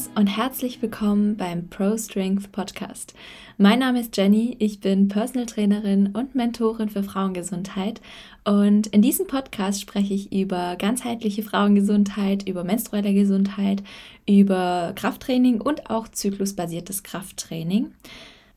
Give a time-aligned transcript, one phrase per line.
[0.00, 3.14] Friends, und herzlich willkommen beim Pro Strength Podcast.
[3.58, 8.00] Mein Name ist Jenny, ich bin Personal Trainerin und Mentorin für Frauengesundheit.
[8.44, 13.82] Und in diesem Podcast spreche ich über ganzheitliche Frauengesundheit, über menstruelle Gesundheit,
[14.28, 17.90] über Krafttraining und auch zyklusbasiertes Krafttraining.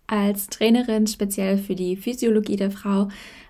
[0.08, 3.10] Als Trainerin speziell für die Physiologie der Frau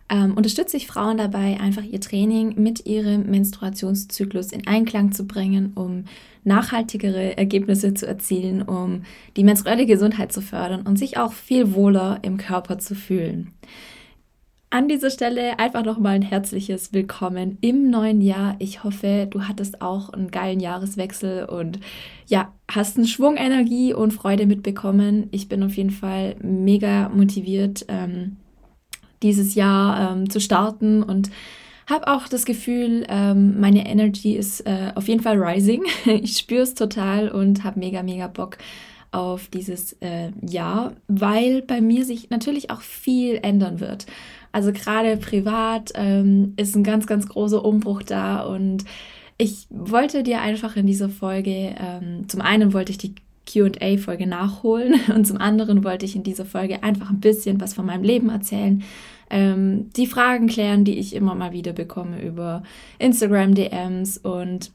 [0.10, 5.74] ähm, unterstütze ich Frauen dabei, einfach ihr Training mit ihrem Menstruationszyklus in Einklang zu bringen,
[5.76, 6.05] um
[6.44, 9.04] nachhaltigere Ergebnisse zu erzielen, um
[9.38, 13.54] die menstruelle Gesundheit zu fördern und sich auch viel wohler im Körper zu fühlen.
[14.74, 18.55] An dieser Stelle einfach nochmal ein herzliches Willkommen im neuen Jahr.
[18.58, 21.80] Ich hoffe, du hattest auch einen geilen Jahreswechsel und
[22.26, 25.28] ja, hast einen Schwung Energie und Freude mitbekommen.
[25.30, 28.38] Ich bin auf jeden Fall mega motiviert, ähm,
[29.22, 31.30] dieses Jahr ähm, zu starten und
[31.87, 35.84] habe auch das Gefühl, ähm, meine Energy ist äh, auf jeden Fall rising.
[36.05, 38.57] ich spüre es total und habe mega, mega Bock
[39.12, 44.07] auf dieses äh, Jahr, weil bei mir sich natürlich auch viel ändern wird.
[44.51, 48.85] Also gerade privat ähm, ist ein ganz, ganz großer Umbruch da und
[49.37, 54.95] ich wollte dir einfach in dieser Folge, ähm, zum einen wollte ich die QA-Folge nachholen
[55.15, 58.29] und zum anderen wollte ich in dieser Folge einfach ein bisschen was von meinem Leben
[58.29, 58.84] erzählen,
[59.34, 62.62] ähm, die Fragen klären, die ich immer mal wieder bekomme über
[62.99, 64.72] Instagram DMs und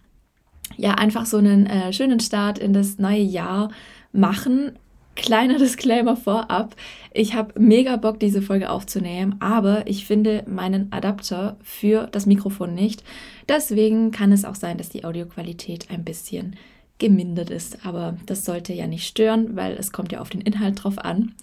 [0.77, 3.71] ja, einfach so einen äh, schönen Start in das neue Jahr
[4.13, 4.73] machen.
[5.15, 6.75] Kleiner Disclaimer vorab.
[7.13, 12.75] Ich habe mega Bock, diese Folge aufzunehmen, aber ich finde meinen Adapter für das Mikrofon
[12.75, 13.05] nicht.
[13.49, 16.57] Deswegen kann es auch sein, dass die Audioqualität ein bisschen
[16.99, 17.87] gemindert ist.
[17.87, 21.35] Aber das sollte ja nicht stören, weil es kommt ja auf den Inhalt drauf an.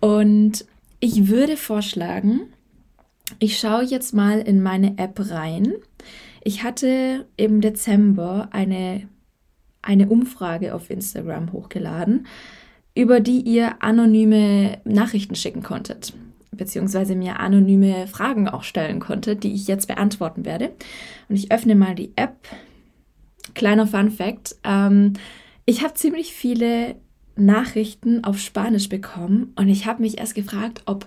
[0.00, 0.64] Und
[1.00, 2.52] ich würde vorschlagen,
[3.38, 5.74] ich schaue jetzt mal in meine App rein.
[6.42, 9.08] Ich hatte im Dezember eine,
[9.82, 12.26] eine Umfrage auf Instagram hochgeladen,
[12.94, 16.14] über die ihr anonyme Nachrichten schicken konntet,
[16.52, 20.72] beziehungsweise mir anonyme Fragen auch stellen konntet, die ich jetzt beantworten werde.
[21.28, 22.36] Und ich öffne mal die App.
[23.54, 24.56] Kleiner Fun fact.
[24.64, 25.12] Ähm,
[25.64, 26.96] ich habe ziemlich viele
[27.40, 31.06] Nachrichten auf Spanisch bekommen und ich habe mich erst gefragt, ob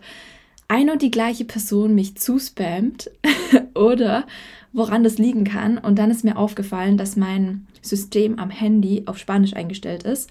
[0.68, 3.12] eine und die gleiche Person mich zuspammt
[3.76, 4.26] oder
[4.72, 5.78] woran das liegen kann.
[5.78, 10.30] Und dann ist mir aufgefallen, dass mein System am Handy auf Spanisch eingestellt ist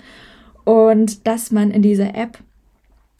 [0.65, 2.39] und dass man in dieser App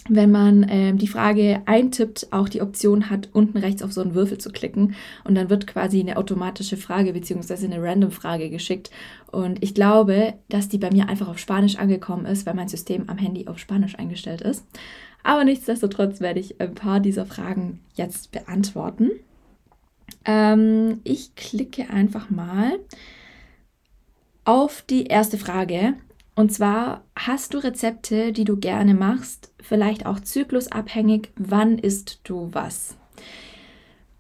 [0.09, 4.15] wenn man ähm, die Frage eintippt, auch die Option hat, unten rechts auf so einen
[4.15, 4.94] Würfel zu klicken.
[5.25, 7.66] Und dann wird quasi eine automatische Frage bzw.
[7.66, 8.91] eine Random-Frage geschickt.
[9.31, 13.09] Und ich glaube, dass die bei mir einfach auf Spanisch angekommen ist, weil mein System
[13.09, 14.65] am Handy auf Spanisch eingestellt ist.
[15.22, 19.10] Aber nichtsdestotrotz werde ich ein paar dieser Fragen jetzt beantworten.
[20.25, 22.78] Ähm, ich klicke einfach mal
[24.44, 25.94] auf die erste Frage.
[26.34, 32.48] Und zwar, hast du Rezepte, die du gerne machst, vielleicht auch zyklusabhängig, wann isst du
[32.53, 32.97] was?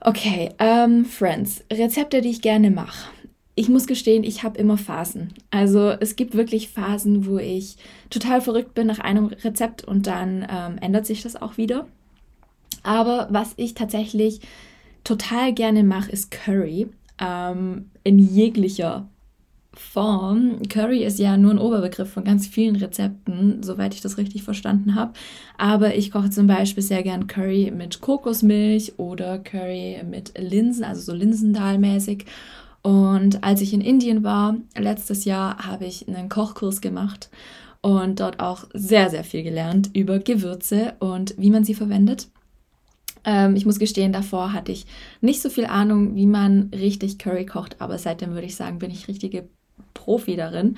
[0.00, 3.10] Okay, ähm, Friends, Rezepte, die ich gerne mache.
[3.54, 5.34] Ich muss gestehen, ich habe immer Phasen.
[5.50, 7.76] Also es gibt wirklich Phasen, wo ich
[8.08, 11.86] total verrückt bin nach einem Rezept und dann ähm, ändert sich das auch wieder.
[12.82, 14.40] Aber was ich tatsächlich
[15.04, 16.88] total gerne mache, ist Curry
[17.20, 19.08] ähm, in jeglicher
[19.72, 20.62] Form.
[20.68, 24.94] Curry ist ja nur ein Oberbegriff von ganz vielen Rezepten, soweit ich das richtig verstanden
[24.94, 25.12] habe.
[25.58, 31.00] Aber ich koche zum Beispiel sehr gern Curry mit Kokosmilch oder Curry mit Linsen, also
[31.00, 32.24] so Linsendal-mäßig.
[32.82, 37.30] Und als ich in Indien war, letztes Jahr, habe ich einen Kochkurs gemacht
[37.82, 42.28] und dort auch sehr, sehr viel gelernt über Gewürze und wie man sie verwendet.
[43.24, 44.86] Ähm, ich muss gestehen, davor hatte ich
[45.20, 48.90] nicht so viel Ahnung, wie man richtig Curry kocht, aber seitdem würde ich sagen, bin
[48.90, 49.48] ich richtige
[50.10, 50.76] Profi darin.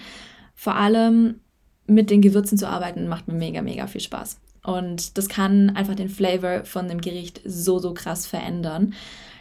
[0.54, 1.40] Vor allem
[1.86, 4.38] mit den Gewürzen zu arbeiten macht mir mega, mega viel Spaß.
[4.62, 8.92] Und das kann einfach den Flavor von dem Gericht so, so krass verändern.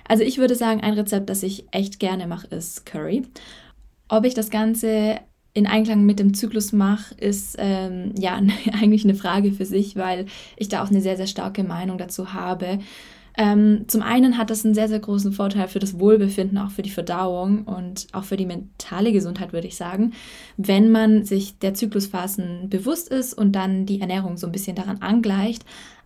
[0.07, 3.23] Also ich würde sagen, ein Rezept, das ich echt gerne mache, ist Curry.
[4.07, 5.19] Ob ich das Ganze
[5.53, 8.35] in Einklang mit dem Zyklus mache, ist ähm, ja
[8.73, 12.33] eigentlich eine Frage für sich, weil ich da auch eine sehr, sehr starke Meinung dazu
[12.33, 12.79] habe.
[13.37, 16.81] Ähm, zum einen hat das einen sehr, sehr großen Vorteil für das Wohlbefinden, auch für
[16.81, 20.13] die Verdauung und auch für die mentale Gesundheit, würde ich sagen,
[20.57, 25.01] wenn man sich der Zyklusphasen bewusst ist und dann die Ernährung so ein bisschen daran
[25.01, 25.63] angleicht.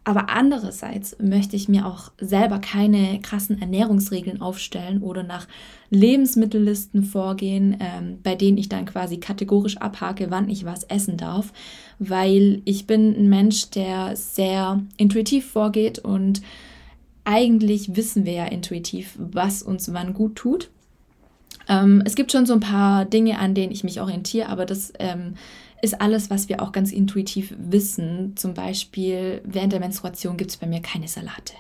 [0.08, 5.48] Aber andererseits möchte ich mir auch selber keine krassen Ernährungsregeln aufstellen oder nach
[5.90, 11.52] Lebensmittellisten vorgehen, ähm, bei denen ich dann quasi kategorisch abhake, wann ich was essen darf,
[11.98, 16.44] weil ich bin ein Mensch, der sehr intuitiv vorgeht und
[17.26, 20.70] eigentlich wissen wir ja intuitiv, was uns wann gut tut.
[21.68, 24.94] Ähm, es gibt schon so ein paar Dinge, an denen ich mich orientiere, aber das
[25.00, 25.36] ähm,
[25.82, 28.38] ist alles, was wir auch ganz intuitiv wissen.
[28.38, 31.54] Zum Beispiel während der Menstruation gibt es bei mir keine Salate.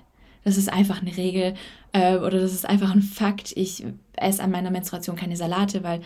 [0.43, 1.55] Das ist einfach eine Regel
[1.91, 3.53] äh, oder das ist einfach ein Fakt.
[3.55, 3.83] Ich
[4.15, 6.01] esse an meiner Menstruation keine Salate, weil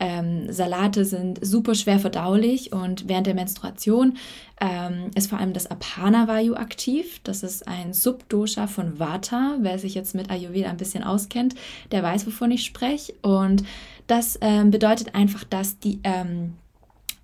[0.00, 4.16] ähm, Salate sind super schwer verdaulich und während der Menstruation
[4.60, 7.20] ähm, ist vor allem das Apana Vayu aktiv.
[7.22, 9.58] Das ist ein Subdosha von Vata.
[9.60, 11.54] Wer sich jetzt mit Ayurveda ein bisschen auskennt,
[11.92, 13.12] der weiß, wovon ich spreche.
[13.20, 13.62] Und
[14.06, 16.54] das ähm, bedeutet einfach, dass die ähm,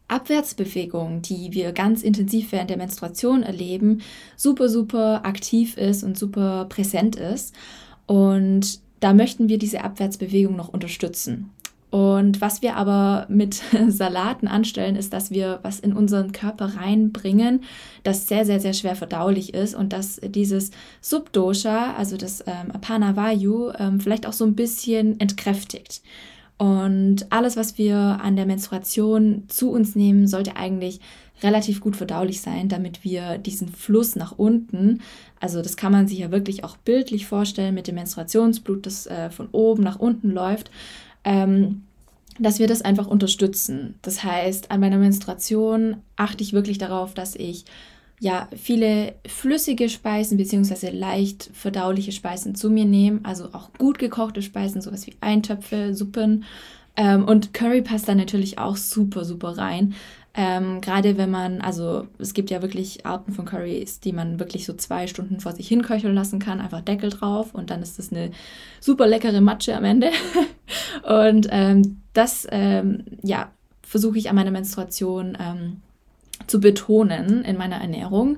[0.08, 4.02] Abwärtsbewegung, die wir ganz intensiv während der Menstruation erleben,
[4.37, 7.55] super, super aktiv ist und super präsent ist.
[8.06, 11.50] Und da möchten wir diese Abwärtsbewegung noch unterstützen.
[11.91, 17.62] Und was wir aber mit Salaten anstellen, ist, dass wir was in unseren Körper reinbringen,
[18.03, 23.17] das sehr, sehr, sehr schwer verdaulich ist und dass dieses Subdosha, also das ähm, Apana
[23.17, 26.03] Vayu, ähm, vielleicht auch so ein bisschen entkräftigt.
[26.59, 31.00] Und alles, was wir an der Menstruation zu uns nehmen, sollte eigentlich
[31.43, 35.03] relativ gut verdaulich sein, damit wir diesen Fluss nach unten,
[35.39, 39.29] also das kann man sich ja wirklich auch bildlich vorstellen mit dem Menstruationsblut, das äh,
[39.29, 40.71] von oben nach unten läuft,
[41.26, 41.82] ähm,
[42.38, 43.96] dass wir das einfach unterstützen.
[44.00, 47.64] Das heißt, an meiner Menstruation achte ich wirklich darauf, dass ich
[48.20, 50.90] ja viele flüssige Speisen bzw.
[50.90, 56.44] leicht verdauliche Speisen zu mir nehme, also auch gut gekochte Speisen, sowas wie Eintöpfe, Suppen.
[56.96, 59.94] Ähm, und Curry passt da natürlich auch super, super rein.
[60.38, 64.67] Ähm, Gerade wenn man, also es gibt ja wirklich Arten von Currys, die man wirklich
[64.67, 68.12] so zwei Stunden vor sich hinköcheln lassen kann, einfach Deckel drauf und dann ist das
[68.12, 68.31] eine
[68.79, 70.11] super leckere Matsche am Ende.
[71.03, 73.50] und ähm, das, ähm, ja,
[73.83, 75.81] versuche ich an meiner Menstruation ähm,
[76.47, 78.37] zu betonen in meiner Ernährung.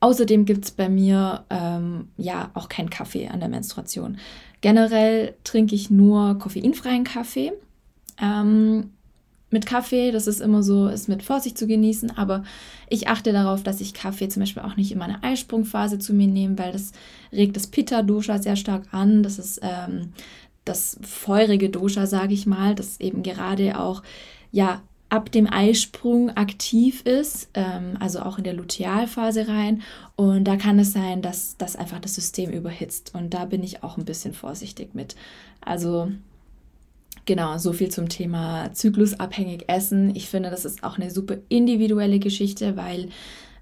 [0.00, 4.18] Außerdem gibt es bei mir ähm, ja auch keinen Kaffee an der Menstruation.
[4.60, 7.52] Generell trinke ich nur koffeinfreien Kaffee.
[8.20, 8.90] Ähm,
[9.50, 12.44] mit Kaffee, das ist immer so, ist mit Vorsicht zu genießen, aber
[12.88, 16.28] ich achte darauf, dass ich Kaffee zum Beispiel auch nicht in meiner Eisprungphase zu mir
[16.28, 16.92] nehme, weil das
[17.32, 19.22] regt das Pitta-Dosha sehr stark an.
[19.22, 20.12] Das ist ähm,
[20.64, 24.02] das feurige Dosha, sage ich mal, das eben gerade auch
[24.52, 29.82] ja ab dem Eisprung aktiv ist, ähm, also auch in der Lutealphase rein.
[30.16, 33.12] Und da kann es sein, dass das einfach das System überhitzt.
[33.14, 35.16] Und da bin ich auch ein bisschen vorsichtig mit.
[35.60, 36.12] Also
[37.30, 40.16] Genau, so viel zum Thema zyklusabhängig essen.
[40.16, 43.08] Ich finde, das ist auch eine super individuelle Geschichte, weil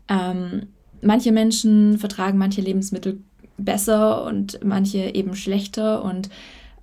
[0.09, 0.69] ähm,
[1.03, 3.21] manche Menschen vertragen manche Lebensmittel
[3.59, 6.03] besser und manche eben schlechter.
[6.03, 6.31] Und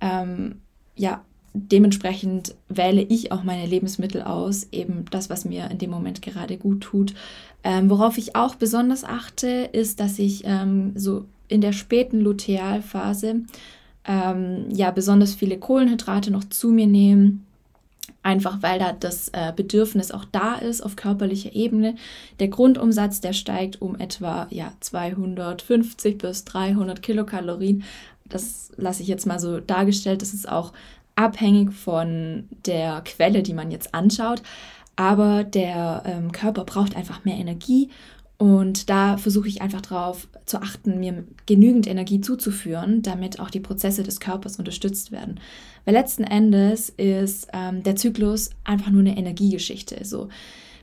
[0.00, 0.60] ähm,
[0.94, 1.24] ja,
[1.54, 6.56] dementsprechend wähle ich auch meine Lebensmittel aus, eben das, was mir in dem Moment gerade
[6.56, 7.14] gut tut.
[7.64, 13.40] Ähm, worauf ich auch besonders achte, ist, dass ich ähm, so in der späten Lutealphase
[14.06, 17.38] ähm, ja besonders viele Kohlenhydrate noch zu mir nehme.
[18.22, 21.94] Einfach weil da das äh, Bedürfnis auch da ist auf körperlicher Ebene.
[22.40, 27.84] Der Grundumsatz, der steigt um etwa ja, 250 bis 300 Kilokalorien.
[28.24, 30.22] Das lasse ich jetzt mal so dargestellt.
[30.22, 30.72] Das ist auch
[31.14, 34.42] abhängig von der Quelle, die man jetzt anschaut.
[34.96, 37.90] Aber der ähm, Körper braucht einfach mehr Energie
[38.38, 43.60] und da versuche ich einfach darauf zu achten, mir genügend Energie zuzuführen, damit auch die
[43.60, 45.40] Prozesse des Körpers unterstützt werden.
[45.84, 50.04] Weil letzten Endes ist ähm, der Zyklus einfach nur eine Energiegeschichte.
[50.04, 50.28] So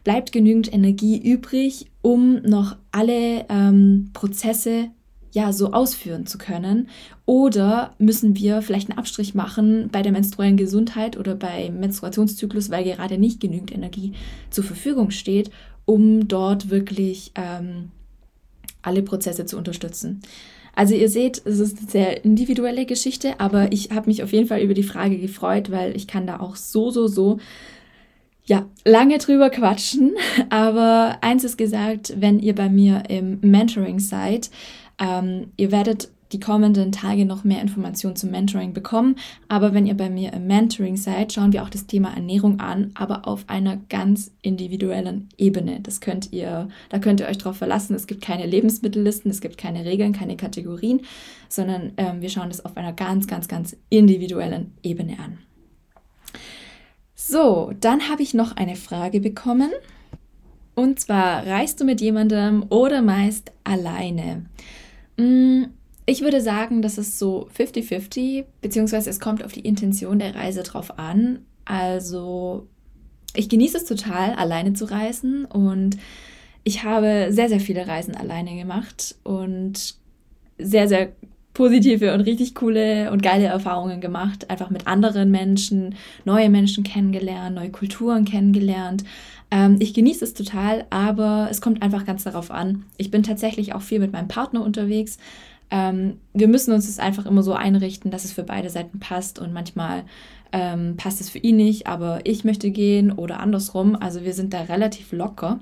[0.03, 4.89] bleibt genügend Energie übrig, um noch alle ähm, Prozesse
[5.33, 6.87] ja so ausführen zu können?
[7.25, 12.83] Oder müssen wir vielleicht einen Abstrich machen bei der menstruellen Gesundheit oder beim Menstruationszyklus, weil
[12.83, 14.13] gerade nicht genügend Energie
[14.49, 15.51] zur Verfügung steht
[15.85, 17.91] um dort wirklich ähm,
[18.81, 20.21] alle Prozesse zu unterstützen.
[20.75, 24.47] Also ihr seht, es ist eine sehr individuelle Geschichte, aber ich habe mich auf jeden
[24.47, 27.39] Fall über die Frage gefreut, weil ich kann da auch so, so, so,
[28.45, 30.15] ja, lange drüber quatschen.
[30.49, 34.49] Aber eins ist gesagt, wenn ihr bei mir im Mentoring seid,
[34.99, 39.15] ähm, ihr werdet die kommenden Tage noch mehr Informationen zum Mentoring bekommen.
[39.47, 42.91] Aber wenn ihr bei mir im Mentoring seid, schauen wir auch das Thema Ernährung an,
[42.95, 45.79] aber auf einer ganz individuellen Ebene.
[45.81, 47.95] Das könnt ihr, da könnt ihr euch drauf verlassen.
[47.95, 51.01] Es gibt keine Lebensmittellisten, es gibt keine Regeln, keine Kategorien,
[51.47, 55.37] sondern ähm, wir schauen das auf einer ganz, ganz, ganz individuellen Ebene an.
[57.15, 59.69] So, dann habe ich noch eine Frage bekommen.
[60.75, 64.45] Und zwar, reist du mit jemandem oder meist alleine?
[65.17, 65.67] Hm,
[66.05, 70.63] ich würde sagen, das ist so 50-50, beziehungsweise es kommt auf die Intention der Reise
[70.63, 71.39] drauf an.
[71.65, 72.67] Also
[73.35, 75.97] ich genieße es total, alleine zu reisen und
[76.63, 79.95] ich habe sehr, sehr viele Reisen alleine gemacht und
[80.57, 81.11] sehr, sehr
[81.53, 84.49] positive und richtig coole und geile Erfahrungen gemacht.
[84.49, 85.95] Einfach mit anderen Menschen,
[86.25, 89.03] neue Menschen kennengelernt, neue Kulturen kennengelernt.
[89.51, 92.85] Ähm, ich genieße es total, aber es kommt einfach ganz darauf an.
[92.97, 95.17] Ich bin tatsächlich auch viel mit meinem Partner unterwegs.
[95.73, 99.39] Ähm, wir müssen uns das einfach immer so einrichten, dass es für beide Seiten passt
[99.39, 100.03] und manchmal
[100.51, 103.95] ähm, passt es für ihn nicht, aber ich möchte gehen oder andersrum.
[103.99, 105.59] Also wir sind da relativ locker.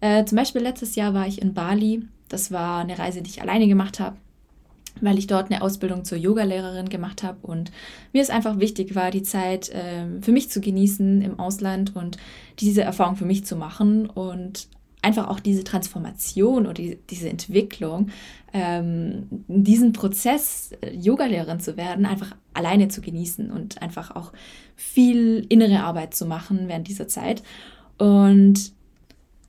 [0.00, 2.04] Äh, zum Beispiel letztes Jahr war ich in Bali.
[2.30, 4.16] Das war eine Reise, die ich alleine gemacht habe
[5.00, 7.72] weil ich dort eine Ausbildung zur Yogalehrerin gemacht habe und
[8.12, 12.16] mir es einfach wichtig war, die Zeit äh, für mich zu genießen im Ausland und
[12.60, 14.68] diese Erfahrung für mich zu machen und
[15.04, 18.08] einfach auch diese Transformation oder die, diese Entwicklung,
[18.52, 24.32] ähm, diesen Prozess, äh, Yogalehrerin zu werden, einfach alleine zu genießen und einfach auch
[24.76, 27.42] viel innere Arbeit zu machen während dieser Zeit.
[27.98, 28.72] Und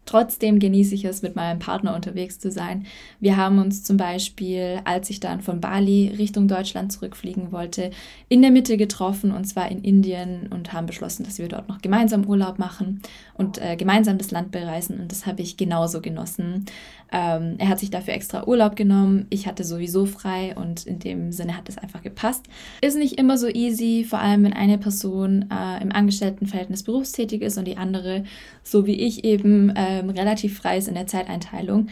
[0.05, 2.85] Trotzdem genieße ich es, mit meinem Partner unterwegs zu sein.
[3.19, 7.89] Wir haben uns zum Beispiel, als ich dann von Bali Richtung Deutschland zurückfliegen wollte,
[8.29, 11.81] in der Mitte getroffen, und zwar in Indien, und haben beschlossen, dass wir dort noch
[11.81, 13.01] gemeinsam Urlaub machen
[13.33, 14.99] und äh, gemeinsam das Land bereisen.
[14.99, 16.65] Und das habe ich genauso genossen.
[17.11, 19.27] Ähm, er hat sich dafür extra Urlaub genommen.
[19.29, 22.45] Ich hatte sowieso frei und in dem Sinne hat es einfach gepasst.
[22.81, 27.57] Ist nicht immer so easy, vor allem wenn eine Person äh, im Angestelltenverhältnis berufstätig ist
[27.57, 28.23] und die andere,
[28.63, 31.87] so wie ich eben, ähm, relativ frei ist in der Zeiteinteilung.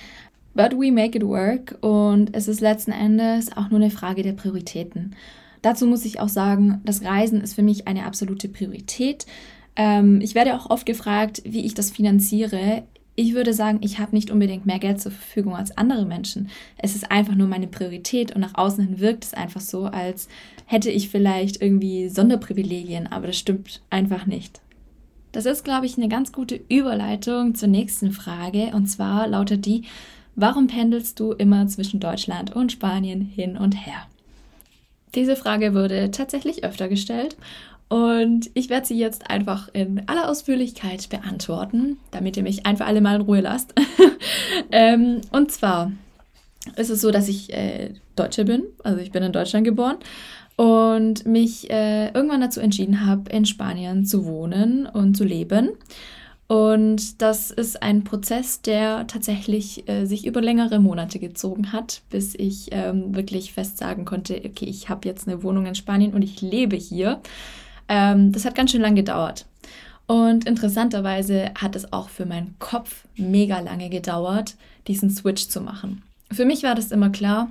[0.54, 4.34] But we make it work und es ist letzten Endes auch nur eine Frage der
[4.34, 5.16] Prioritäten.
[5.64, 9.26] Dazu muss ich auch sagen, das Reisen ist für mich eine absolute Priorität.
[9.76, 12.84] Ähm, ich werde auch oft gefragt, wie ich das finanziere
[13.16, 16.50] ich würde sagen, ich habe nicht unbedingt mehr Geld zur Verfügung als andere Menschen.
[16.78, 20.28] Es ist einfach nur meine Priorität und nach außen hin wirkt es einfach so, als
[20.66, 24.62] hätte ich vielleicht irgendwie Sonderprivilegien, aber das stimmt einfach nicht.
[25.34, 29.84] Das ist, glaube ich, eine ganz gute Überleitung zur nächsten Frage und zwar lautet die,
[30.36, 34.08] warum pendelst du immer zwischen Deutschland und Spanien hin und her?
[35.16, 37.36] Diese Frage wurde tatsächlich öfter gestellt
[37.90, 43.02] und ich werde sie jetzt einfach in aller Ausführlichkeit beantworten, damit ihr mich einfach alle
[43.02, 43.74] mal in Ruhe lasst.
[44.72, 45.92] ähm, und zwar
[46.76, 49.98] ist es so, dass ich äh, Deutsche bin, also ich bin in Deutschland geboren
[50.56, 55.70] und mich äh, irgendwann dazu entschieden habe, in Spanien zu wohnen und zu leben.
[56.48, 62.36] Und das ist ein Prozess, der tatsächlich äh, sich über längere Monate gezogen hat, bis
[62.36, 66.22] ich ähm, wirklich fest sagen konnte, okay, ich habe jetzt eine Wohnung in Spanien und
[66.22, 67.22] ich lebe hier.
[67.88, 69.46] Ähm, das hat ganz schön lang gedauert.
[70.06, 74.56] Und interessanterweise hat es auch für meinen Kopf mega lange gedauert,
[74.88, 76.04] diesen Switch zu machen.
[76.32, 77.50] Für mich war das immer klar,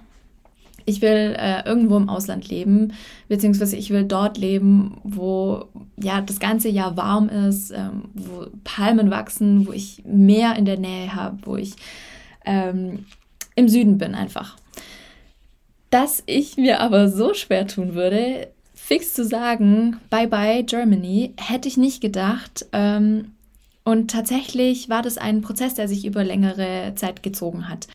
[0.85, 2.93] ich will äh, irgendwo im Ausland leben,
[3.29, 9.11] beziehungsweise ich will dort leben, wo ja das ganze Jahr warm ist, ähm, wo Palmen
[9.11, 11.75] wachsen, wo ich Meer in der Nähe habe, wo ich
[12.45, 13.07] ähm,
[13.55, 14.57] im Süden bin einfach.
[15.91, 21.69] Dass ich mir aber so schwer tun würde, fix zu sagen, bye bye Germany, hätte
[21.69, 22.67] ich nicht gedacht.
[22.73, 23.33] Ähm,
[23.85, 27.89] und tatsächlich war das ein Prozess, der sich über längere Zeit gezogen hat.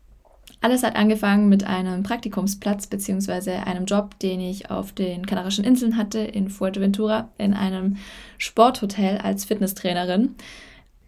[0.68, 3.52] Alles hat angefangen mit einem Praktikumsplatz bzw.
[3.52, 7.96] einem Job, den ich auf den Kanarischen Inseln hatte, in Fuerteventura, in einem
[8.38, 10.36] Sporthotel als Fitnesstrainerin.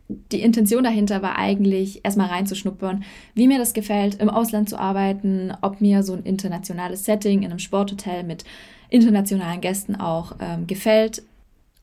[0.08, 5.51] Die Intention dahinter war eigentlich, erstmal reinzuschnuppern, wie mir das gefällt, im Ausland zu arbeiten,
[5.60, 8.46] ob mir so ein internationales Setting in einem Sporthotel mit
[8.88, 11.22] internationalen Gästen auch ähm, gefällt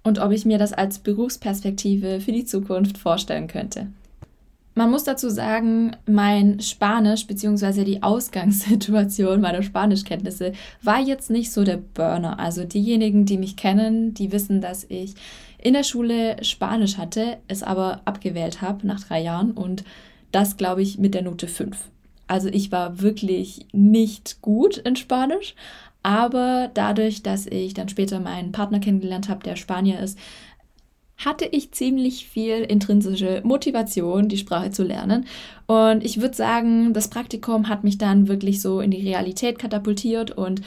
[0.02, 3.88] und ob ich mir das als Berufsperspektive für die Zukunft vorstellen könnte.
[4.78, 7.82] Man muss dazu sagen, mein Spanisch bzw.
[7.84, 10.52] die Ausgangssituation meiner Spanischkenntnisse
[10.82, 12.38] war jetzt nicht so der Burner.
[12.38, 15.14] Also diejenigen, die mich kennen, die wissen, dass ich
[15.56, 19.82] in der Schule Spanisch hatte, es aber abgewählt habe nach drei Jahren und
[20.30, 21.74] das, glaube ich, mit der Note 5.
[22.26, 25.54] Also ich war wirklich nicht gut in Spanisch,
[26.02, 30.18] aber dadurch, dass ich dann später meinen Partner kennengelernt habe, der Spanier ist,
[31.16, 35.26] hatte ich ziemlich viel intrinsische Motivation, die Sprache zu lernen.
[35.66, 40.30] Und ich würde sagen, das Praktikum hat mich dann wirklich so in die Realität katapultiert
[40.30, 40.60] und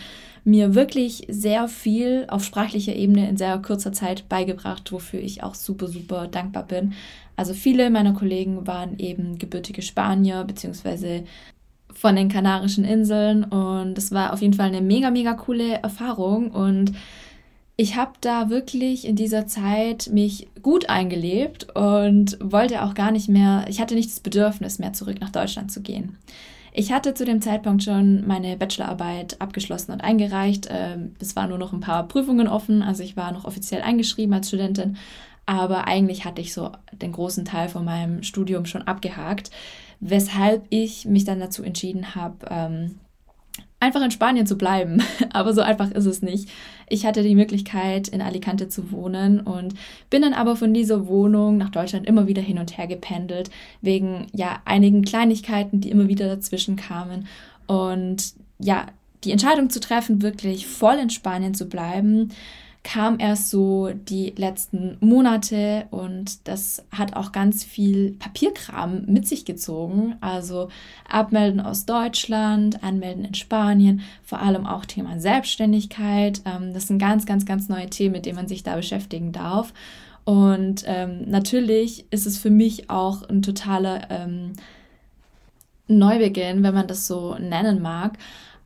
[0.44, 5.54] mir wirklich sehr viel auf sprachlicher Ebene in sehr kurzer Zeit beigebracht, wofür ich auch
[5.54, 6.94] super, super dankbar bin.
[7.36, 11.24] Also viele meiner Kollegen waren eben gebürtige Spanier bzw
[11.92, 16.52] von den Kanarischen Inseln und es war auf jeden Fall eine mega, mega coole Erfahrung
[16.52, 16.94] und
[17.80, 23.30] ich habe da wirklich in dieser Zeit mich gut eingelebt und wollte auch gar nicht
[23.30, 26.18] mehr, ich hatte nicht das Bedürfnis mehr zurück nach Deutschland zu gehen.
[26.74, 30.68] Ich hatte zu dem Zeitpunkt schon meine Bachelorarbeit abgeschlossen und eingereicht.
[30.70, 34.34] Ähm, es waren nur noch ein paar Prüfungen offen, also ich war noch offiziell eingeschrieben
[34.34, 34.98] als Studentin,
[35.46, 39.52] aber eigentlich hatte ich so den großen Teil von meinem Studium schon abgehakt
[40.00, 43.00] weshalb ich mich dann dazu entschieden habe, ähm,
[43.80, 45.02] einfach in Spanien zu bleiben.
[45.32, 46.50] Aber so einfach ist es nicht.
[46.88, 49.76] Ich hatte die Möglichkeit, in Alicante zu wohnen und
[50.10, 54.26] bin dann aber von dieser Wohnung nach Deutschland immer wieder hin und her gependelt, wegen
[54.34, 57.28] ja einigen Kleinigkeiten, die immer wieder dazwischen kamen.
[57.68, 58.88] Und ja,
[59.24, 62.32] die Entscheidung zu treffen, wirklich voll in Spanien zu bleiben,
[62.84, 69.44] kam erst so die letzten Monate und das hat auch ganz viel Papierkram mit sich
[69.46, 70.16] gezogen.
[70.22, 70.70] Also
[71.08, 76.42] Abmelden aus Deutschland, Anmelden in Spanien, vor allem auch Thema Selbstständigkeit.
[76.46, 79.74] Ähm, das sind ganz, ganz, ganz neue Themen, mit denen man sich da beschäftigen darf.
[80.24, 84.54] Und ähm, natürlich ist es für mich auch ein totaler ähm,
[85.88, 88.18] Neubeginn, wenn man das so nennen mag.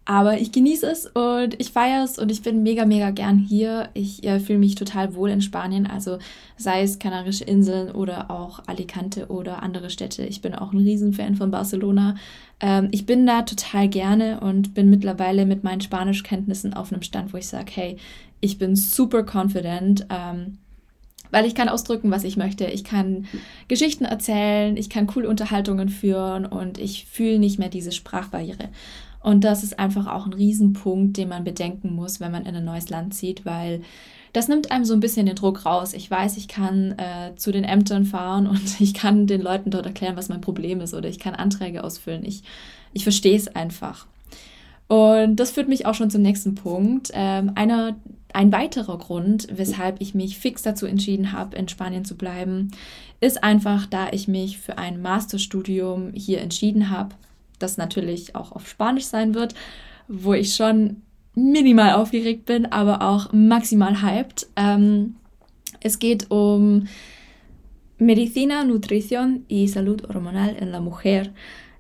[0.06, 3.90] Aber ich genieße es und ich feiere es und ich bin mega, mega gern hier.
[3.94, 6.18] Ich äh, fühle mich total wohl in Spanien, also
[6.58, 10.26] sei es Kanarische Inseln oder auch Alicante oder andere Städte.
[10.26, 12.16] Ich bin auch ein Riesenfan von Barcelona.
[12.60, 17.34] Ähm, ich bin da total gerne und bin mittlerweile mit meinen Spanischkenntnissen auf einem Stand,
[17.34, 17.98] wo ich sage, hey,
[18.42, 20.06] ich bin super confident.
[20.10, 20.58] Ähm,
[21.34, 22.66] weil ich kann ausdrücken, was ich möchte.
[22.66, 23.26] Ich kann
[23.68, 28.70] Geschichten erzählen, ich kann coole Unterhaltungen führen und ich fühle nicht mehr diese Sprachbarriere.
[29.24, 32.66] Und das ist einfach auch ein Riesenpunkt, den man bedenken muss, wenn man in ein
[32.66, 33.82] neues Land zieht, weil
[34.34, 35.94] das nimmt einem so ein bisschen den Druck raus.
[35.94, 39.86] Ich weiß, ich kann äh, zu den Ämtern fahren und ich kann den Leuten dort
[39.86, 42.26] erklären, was mein Problem ist oder ich kann Anträge ausfüllen.
[42.26, 42.44] Ich,
[42.92, 44.08] ich verstehe es einfach.
[44.90, 47.10] Und das führt mich auch schon zum nächsten Punkt.
[47.14, 47.96] Ähm, einer,
[48.34, 52.72] ein weiterer Grund, weshalb ich mich fix dazu entschieden habe, in Spanien zu bleiben,
[53.22, 57.16] ist einfach, da ich mich für ein Masterstudium hier entschieden habe
[57.64, 59.56] das natürlich auch auf Spanisch sein wird,
[60.08, 61.02] wo ich schon
[61.36, 64.48] minimal aufgeregt bin, aber auch maximal hyped.
[64.56, 65.16] Ähm,
[65.80, 66.88] es geht um
[67.98, 71.28] Medicina, Nutrición y Salud Hormonal en la Mujer,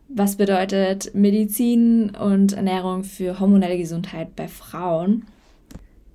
[0.07, 5.25] was bedeutet Medizin und Ernährung für hormonelle Gesundheit bei Frauen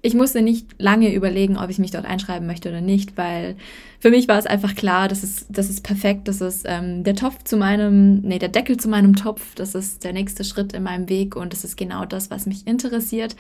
[0.01, 3.57] ich musste nicht lange überlegen, ob ich mich dort einschreiben möchte oder nicht, weil
[3.99, 7.17] für mich war es einfach klar, das ist, das ist perfekt, das ist ähm, der
[7.17, 10.85] Topf zu meinem, nee, der Deckel zu meinem Topf, das ist der nächste Schritt in
[10.85, 13.35] meinem Weg und das ist genau das, was mich interessiert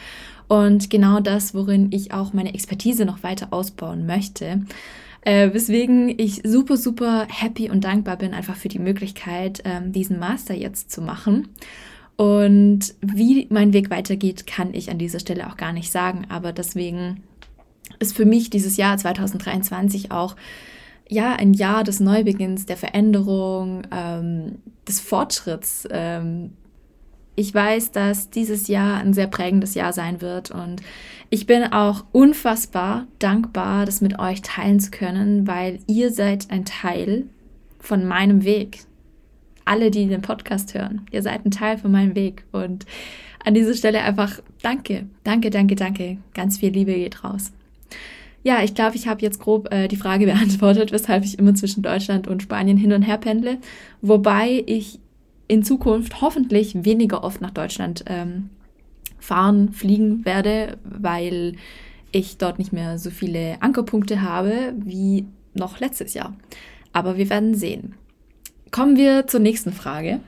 [0.48, 4.62] und genau das, worin ich auch meine Expertise noch weiter ausbauen möchte.
[5.22, 10.18] Äh, weswegen ich super, super happy und dankbar bin einfach für die Möglichkeit, ähm, diesen
[10.18, 11.48] Master jetzt zu machen.
[12.18, 16.26] Und wie mein Weg weitergeht, kann ich an dieser Stelle auch gar nicht sagen.
[16.28, 17.22] Aber deswegen
[18.00, 20.34] ist für mich dieses Jahr 2023 auch
[21.08, 24.56] ja ein Jahr des Neubeginns, der Veränderung, ähm,
[24.88, 25.86] des Fortschritts.
[25.92, 26.54] Ähm,
[27.36, 30.82] ich weiß, dass dieses Jahr ein sehr prägendes Jahr sein wird und
[31.30, 36.64] ich bin auch unfassbar dankbar, das mit euch teilen zu können, weil ihr seid ein
[36.64, 37.26] Teil
[37.78, 38.87] von meinem Weg
[39.68, 41.02] alle, die den Podcast hören.
[41.10, 42.44] Ihr seid ein Teil von meinem Weg.
[42.52, 42.86] Und
[43.44, 46.18] an dieser Stelle einfach danke, danke, danke, danke.
[46.34, 47.52] Ganz viel Liebe geht raus.
[48.42, 51.82] Ja, ich glaube, ich habe jetzt grob äh, die Frage beantwortet, weshalb ich immer zwischen
[51.82, 53.58] Deutschland und Spanien hin und her pendle.
[54.00, 55.00] Wobei ich
[55.48, 58.50] in Zukunft hoffentlich weniger oft nach Deutschland ähm,
[59.18, 61.54] fahren, fliegen werde, weil
[62.12, 66.34] ich dort nicht mehr so viele Ankerpunkte habe wie noch letztes Jahr.
[66.92, 67.94] Aber wir werden sehen.
[68.70, 70.20] Kommen wir zur nächsten Frage.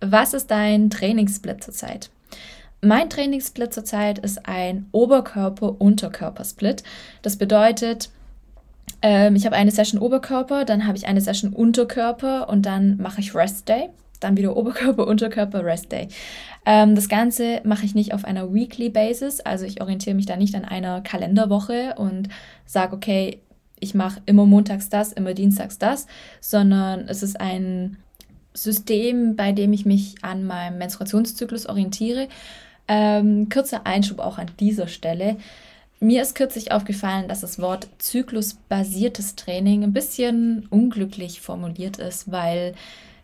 [0.00, 2.10] Was ist dein Trainingssplit zurzeit?
[2.80, 6.84] Mein Trainingssplit zurzeit ist ein Oberkörper-Unterkörper-Split.
[7.22, 8.10] Das bedeutet,
[9.02, 13.20] ähm, ich habe eine Session Oberkörper, dann habe ich eine Session Unterkörper und dann mache
[13.20, 13.88] ich Rest Day.
[14.20, 16.08] Dann wieder Oberkörper, Unterkörper, Rest Day.
[16.66, 20.36] Ähm, das Ganze mache ich nicht auf einer Weekly Basis, also ich orientiere mich da
[20.36, 22.28] nicht an einer Kalenderwoche und
[22.66, 23.40] sage, okay,
[23.80, 26.06] ich mache immer montags das, immer dienstags das,
[26.40, 27.96] sondern es ist ein
[28.54, 32.28] System, bei dem ich mich an meinem Menstruationszyklus orientiere.
[32.88, 35.36] Ähm, kurzer Einschub auch an dieser Stelle.
[36.00, 42.74] Mir ist kürzlich aufgefallen, dass das Wort zyklusbasiertes Training ein bisschen unglücklich formuliert ist, weil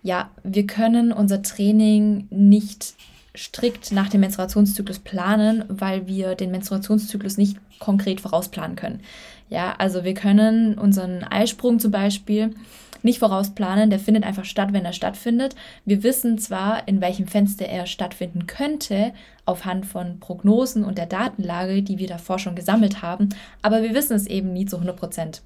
[0.03, 2.95] ja, wir können unser Training nicht
[3.37, 9.01] strikt nach dem Menstruationszyklus planen, weil wir den Menstruationszyklus nicht konkret vorausplanen können.
[9.48, 12.54] Ja, also wir können unseren Eisprung zum Beispiel
[13.02, 15.54] nicht vorausplanen, der findet einfach statt, wenn er stattfindet.
[15.85, 19.12] Wir wissen zwar, in welchem Fenster er stattfinden könnte,
[19.44, 23.28] aufhand von Prognosen und der Datenlage, die wir davor schon gesammelt haben,
[23.61, 25.42] aber wir wissen es eben nie zu 100 Prozent.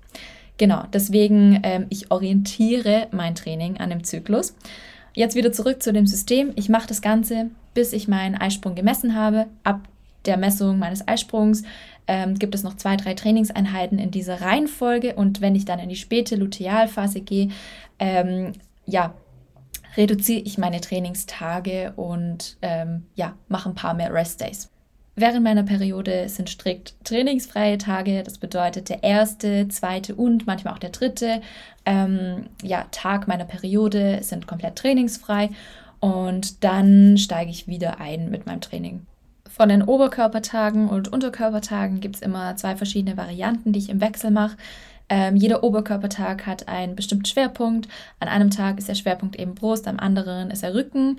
[0.57, 4.55] Genau, deswegen, ähm, ich orientiere mein Training an dem Zyklus.
[5.15, 6.53] Jetzt wieder zurück zu dem System.
[6.55, 9.47] Ich mache das Ganze, bis ich meinen Eisprung gemessen habe.
[9.65, 9.81] Ab
[10.27, 11.63] der Messung meines Eisprungs
[12.09, 15.15] ähm, gibt es noch zwei, drei Trainingseinheiten in dieser Reihenfolge.
[15.15, 17.51] Und wenn ich dann in die späte Lutealphase gehe,
[17.99, 18.55] ähm,
[18.87, 19.15] ja,
[19.97, 24.71] reduziere ich meine Trainingstage und ähm, ja, mache ein paar mehr Rest-Days.
[25.21, 28.23] Während meiner Periode sind strikt trainingsfreie Tage.
[28.23, 31.43] Das bedeutet der erste, zweite und manchmal auch der dritte
[31.85, 35.51] ähm, ja, Tag meiner Periode sind komplett trainingsfrei.
[35.99, 39.07] Und dann steige ich wieder ein mit meinem Training.
[39.49, 44.31] Von den Oberkörpertagen und Unterkörpertagen gibt es immer zwei verschiedene Varianten, die ich im Wechsel
[44.31, 44.57] mache.
[45.09, 47.89] Ähm, jeder Oberkörpertag hat einen bestimmten Schwerpunkt.
[48.21, 51.19] An einem Tag ist der Schwerpunkt eben Brust, am anderen ist er Rücken.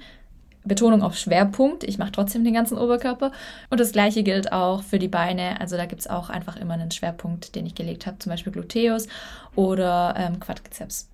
[0.63, 1.83] Betonung auf Schwerpunkt.
[1.83, 3.31] Ich mache trotzdem den ganzen Oberkörper.
[3.69, 5.59] Und das gleiche gilt auch für die Beine.
[5.59, 8.53] Also da gibt es auch einfach immer einen Schwerpunkt, den ich gelegt habe, zum Beispiel
[8.53, 9.07] Gluteus
[9.55, 11.09] oder ähm, Quadrizeps.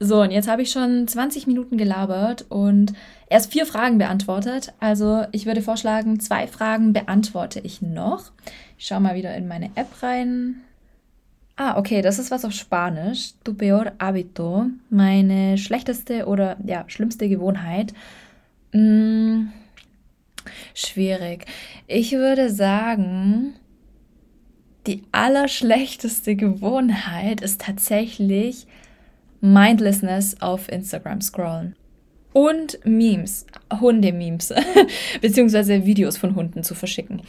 [0.00, 2.92] So, und jetzt habe ich schon 20 Minuten gelabert und
[3.28, 4.72] erst vier Fragen beantwortet.
[4.80, 8.32] Also ich würde vorschlagen, zwei Fragen beantworte ich noch.
[8.76, 10.56] Ich schaue mal wieder in meine App rein.
[11.56, 13.34] Ah, okay, das ist was auf Spanisch.
[13.44, 14.66] Tu peor hábito.
[14.90, 17.94] Meine schlechteste oder ja, schlimmste Gewohnheit.
[18.72, 19.52] Hm,
[20.74, 21.46] schwierig.
[21.86, 23.54] Ich würde sagen,
[24.88, 28.66] die allerschlechteste Gewohnheit ist tatsächlich
[29.44, 31.76] Mindlessness auf Instagram scrollen.
[32.32, 33.46] Und Memes,
[33.78, 34.54] Hunde-Memes,
[35.20, 37.20] beziehungsweise Videos von Hunden zu verschicken.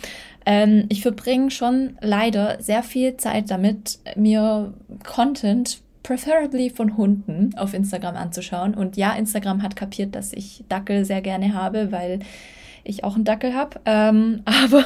[0.46, 4.74] Ähm, ich verbringe schon leider sehr viel Zeit damit, mir
[5.04, 8.76] Content preferably von Hunden auf Instagram anzuschauen.
[8.76, 12.20] Und ja, Instagram hat kapiert, dass ich Dackel sehr gerne habe, weil
[12.86, 13.82] ich auch einen Dackel habe.
[13.86, 14.86] Ähm, aber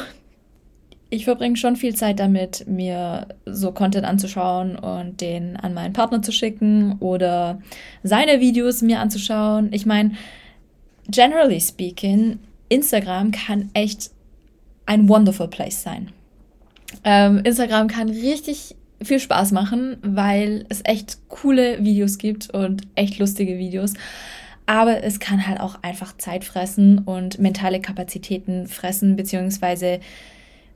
[1.09, 6.21] ich verbringe schon viel Zeit damit, mir so Content anzuschauen und den an meinen Partner
[6.21, 7.61] zu schicken oder
[8.03, 9.69] seine Videos mir anzuschauen.
[9.73, 10.11] Ich meine,
[11.09, 14.11] generally speaking, Instagram kann echt
[14.85, 16.11] ein wonderful place sein.
[17.03, 23.17] Ähm, Instagram kann richtig viel Spaß machen, weil es echt coole Videos gibt und echt
[23.17, 23.93] lustige Videos.
[24.65, 29.99] Aber es kann halt auch einfach Zeit fressen und mentale Kapazitäten fressen, beziehungsweise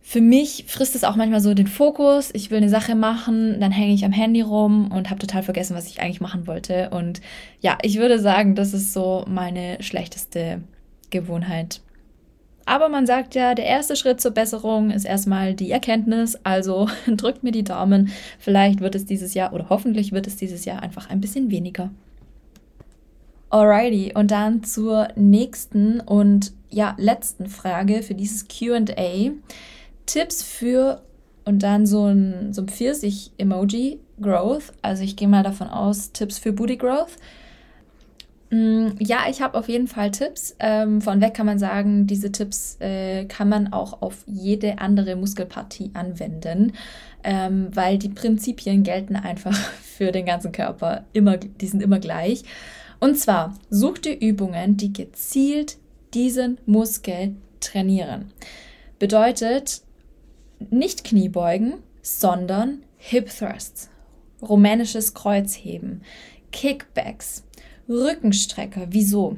[0.05, 2.29] für mich frisst es auch manchmal so den Fokus.
[2.33, 5.77] Ich will eine Sache machen, dann hänge ich am Handy rum und habe total vergessen,
[5.77, 6.89] was ich eigentlich machen wollte.
[6.89, 7.21] Und
[7.61, 10.61] ja, ich würde sagen, das ist so meine schlechteste
[11.09, 11.79] Gewohnheit.
[12.65, 16.37] Aber man sagt ja, der erste Schritt zur Besserung ist erstmal die Erkenntnis.
[16.43, 18.09] Also drückt mir die Daumen.
[18.39, 21.91] Vielleicht wird es dieses Jahr oder hoffentlich wird es dieses Jahr einfach ein bisschen weniger.
[23.49, 29.31] Alrighty, und dann zur nächsten und ja, letzten Frage für dieses QA.
[30.05, 31.01] Tipps für
[31.45, 34.71] und dann so ein, so ein Pfirsich-Emoji, Growth.
[34.81, 37.17] Also ich gehe mal davon aus, Tipps für Booty Growth.
[38.49, 40.55] Mm, ja, ich habe auf jeden Fall Tipps.
[40.59, 45.15] Ähm, von weg kann man sagen, diese Tipps äh, kann man auch auf jede andere
[45.15, 46.73] Muskelpartie anwenden,
[47.23, 52.43] ähm, weil die Prinzipien gelten einfach für den ganzen Körper immer, die sind immer gleich.
[52.99, 55.77] Und zwar such dir Übungen, die gezielt
[56.13, 58.31] diesen Muskel trainieren.
[58.99, 59.81] Bedeutet
[60.71, 63.89] nicht Kniebeugen, sondern Hip Thrusts,
[64.41, 66.01] rumänisches Kreuzheben,
[66.51, 67.43] Kickbacks,
[67.89, 68.87] Rückenstrecker.
[68.89, 69.37] Wieso?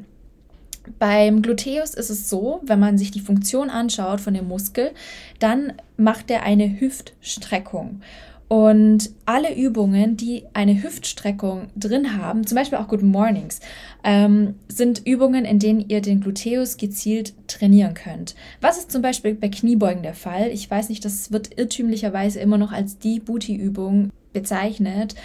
[0.99, 4.91] Beim Gluteus ist es so, wenn man sich die Funktion anschaut von dem Muskel,
[5.39, 8.01] dann macht er eine Hüftstreckung.
[8.47, 13.59] Und alle Übungen, die eine Hüftstreckung drin haben, zum Beispiel auch Good Mornings,
[14.03, 18.35] ähm, sind Übungen, in denen ihr den Gluteus gezielt trainieren könnt.
[18.61, 20.49] Was ist zum Beispiel bei Kniebeugen der Fall?
[20.51, 25.15] Ich weiß nicht, das wird irrtümlicherweise immer noch als die Booty-Übung bezeichnet.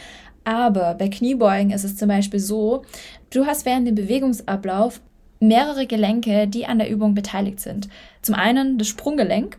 [0.45, 2.83] Aber bei Kniebeugen ist es zum Beispiel so,
[3.29, 5.03] du hast während dem Bewegungsablauf
[5.41, 7.89] mehrere Gelenke, die an der Übung beteiligt sind.
[8.23, 9.59] Zum einen das Sprunggelenk,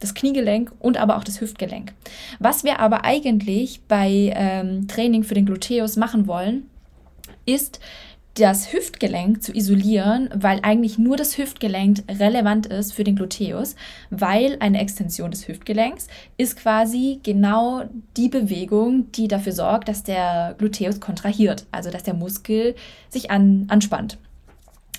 [0.00, 1.92] das Kniegelenk und aber auch das Hüftgelenk.
[2.38, 6.68] Was wir aber eigentlich bei ähm, Training für den Gluteus machen wollen,
[7.46, 7.80] ist
[8.34, 13.74] das Hüftgelenk zu isolieren, weil eigentlich nur das Hüftgelenk relevant ist für den Gluteus,
[14.10, 16.06] weil eine Extension des Hüftgelenks
[16.36, 17.84] ist quasi genau
[18.16, 22.76] die Bewegung, die dafür sorgt, dass der Gluteus kontrahiert, also dass der Muskel
[23.08, 24.18] sich an, anspannt.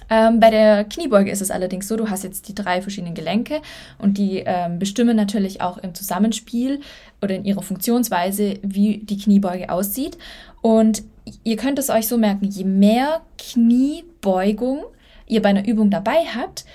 [0.10, 3.62] Ähm, bei der Kniebeuge ist es allerdings so, du hast jetzt die drei verschiedenen Gelenke
[4.00, 6.82] und die ähm, bestimmen natürlich auch im Zusammenspiel
[7.22, 10.18] oder in ihrer Funktionsweise, wie die Kniebeuge aussieht.
[10.62, 11.04] Und
[11.44, 14.84] ihr könnt es euch so merken, je mehr Kniebeugung
[15.28, 16.66] ihr bei einer Übung dabei habt,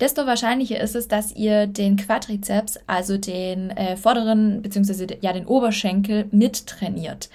[0.00, 5.18] desto wahrscheinlicher ist es, dass ihr den Quadrizeps, also den äh, vorderen bzw.
[5.20, 7.28] ja den Oberschenkel mittrainiert.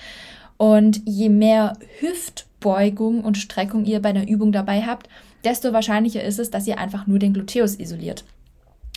[0.57, 5.09] Und je mehr Hüft Beugung und Streckung ihr bei einer Übung dabei habt,
[5.43, 8.23] desto wahrscheinlicher ist es, dass ihr einfach nur den Gluteus isoliert.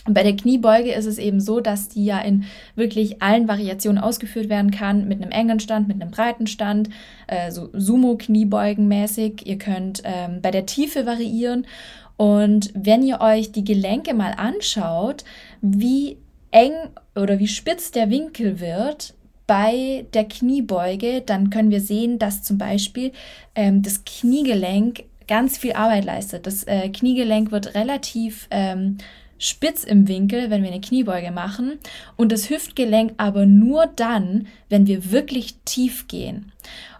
[0.09, 2.45] bei der Kniebeuge ist es eben so, dass die ja in
[2.77, 6.91] wirklich allen Variationen ausgeführt werden kann, mit einem engen Stand, mit einem breiten Stand,
[7.27, 9.45] äh, so Sumo-Kniebeugen mäßig.
[9.45, 11.67] Ihr könnt ähm, bei der Tiefe variieren.
[12.17, 15.25] Und wenn ihr euch die Gelenke mal anschaut,
[15.61, 16.19] wie
[16.53, 16.73] eng
[17.17, 19.15] oder wie spitz der Winkel wird
[19.47, 23.13] bei der Kniebeuge, dann können wir sehen, dass zum Beispiel
[23.55, 26.47] ähm, das Kniegelenk ganz viel Arbeit leistet.
[26.47, 28.99] Das äh, Kniegelenk wird relativ ähm,
[29.39, 31.79] spitz im Winkel, wenn wir eine Kniebeuge machen
[32.17, 36.53] und das Hüftgelenk aber nur dann, wenn wir wirklich tief gehen.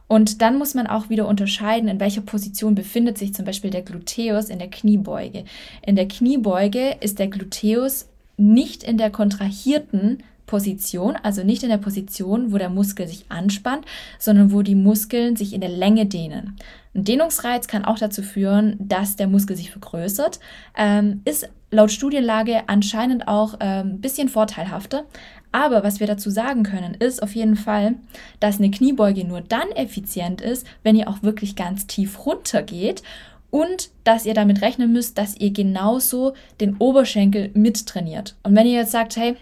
[0.09, 3.83] Und dann muss man auch wieder unterscheiden, in welcher Position befindet sich zum Beispiel der
[3.83, 5.45] Gluteus in der Kniebeuge.
[5.85, 11.79] In der Kniebeuge ist der Gluteus nicht in der kontrahierten Position, also nicht in der
[11.79, 13.85] Position, wo der Muskel sich anspannt,
[14.19, 16.57] sondern wo die Muskeln sich in der Länge dehnen.
[16.95, 20.41] Ein Dehnungsreiz kann auch dazu führen, dass der Muskel sich vergrößert,
[20.77, 25.05] ähm, ist laut Studienlage anscheinend auch ein ähm, bisschen vorteilhafter.
[25.53, 27.95] Aber was wir dazu sagen können, ist auf jeden Fall,
[28.41, 33.03] dass eine Kniebeuge nur dann effizient ist, wenn ihr auch wirklich ganz tief runter geht
[33.51, 38.37] und dass ihr damit rechnen müsst, dass ihr genauso den Oberschenkel mittrainiert.
[38.43, 39.37] Und wenn ihr jetzt sagt, hey,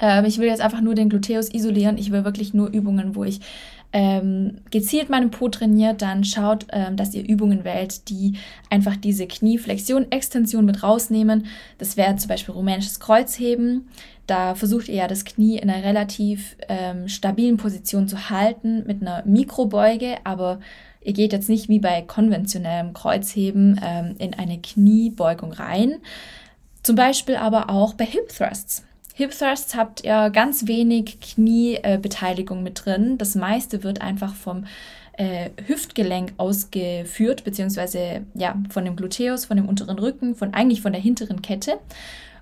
[0.00, 3.24] äh, ich will jetzt einfach nur den Gluteus isolieren, ich will wirklich nur Übungen, wo
[3.24, 3.40] ich
[3.94, 8.34] ähm, gezielt meinen Po trainiert, dann schaut, ähm, dass ihr Übungen wählt, die
[8.68, 11.46] einfach diese Knieflexion, Extension mit rausnehmen.
[11.78, 13.86] Das wäre zum Beispiel rumänisches Kreuzheben.
[14.26, 19.00] Da versucht ihr ja das Knie in einer relativ ähm, stabilen Position zu halten mit
[19.00, 20.58] einer Mikrobeuge, aber
[21.00, 25.98] ihr geht jetzt nicht wie bei konventionellem Kreuzheben ähm, in eine Kniebeugung rein.
[26.82, 28.84] Zum Beispiel aber auch bei Hip Thrusts.
[29.16, 33.16] Hip Thrusts habt ihr ganz wenig Kniebeteiligung mit drin.
[33.16, 34.64] Das meiste wird einfach vom
[35.16, 40.92] äh, Hüftgelenk ausgeführt, beziehungsweise ja, von dem Gluteus, von dem unteren Rücken, von eigentlich von
[40.92, 41.78] der hinteren Kette.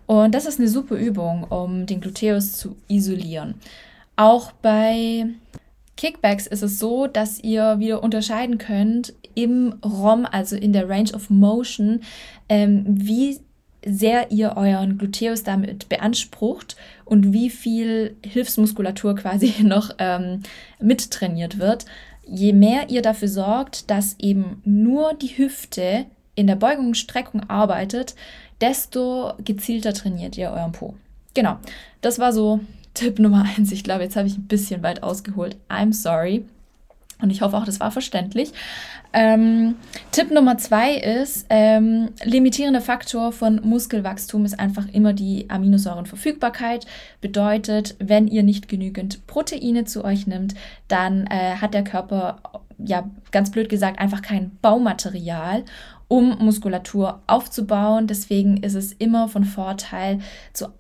[0.07, 3.55] Und das ist eine super Übung, um den Gluteus zu isolieren.
[4.17, 5.27] Auch bei
[5.99, 11.13] Kickbacks ist es so, dass ihr wieder unterscheiden könnt im ROM, also in der Range
[11.13, 12.01] of Motion,
[12.49, 13.41] ähm, wie
[13.85, 20.43] sehr ihr euren Gluteus damit beansprucht und wie viel Hilfsmuskulatur quasi noch ähm,
[20.81, 21.87] mittrainiert wird.
[22.25, 27.49] Je mehr ihr dafür sorgt, dass eben nur die Hüfte in der Beugung und Streckung
[27.51, 28.15] arbeitet,
[28.61, 30.95] desto gezielter trainiert ihr euren Po.
[31.35, 31.59] Genau,
[32.01, 32.61] das war so
[32.95, 33.73] Tipp Nummer eins.
[33.73, 35.57] Ich glaube, jetzt habe ich ein bisschen weit ausgeholt.
[35.69, 36.45] I'm sorry.
[37.23, 38.53] Und ich hoffe auch, das war verständlich.
[39.15, 39.77] Ähm,
[40.11, 46.87] Tipp Nummer zwei ist, ähm, limitierender Faktor von Muskelwachstum ist einfach immer die Aminosäurenverfügbarkeit.
[47.21, 50.55] Bedeutet, wenn ihr nicht genügend Proteine zu euch nimmt,
[50.89, 52.39] dann äh, hat der Körper,
[52.79, 55.65] ja, ganz blöd gesagt, einfach kein Baumaterial,
[56.09, 58.07] um Muskulatur aufzubauen.
[58.07, 60.21] Deswegen ist es immer von Vorteil,